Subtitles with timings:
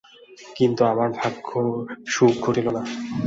[0.57, 1.61] কিন্তু আমার ভাগ্যে
[2.07, 2.81] সুখ ঘটিল না।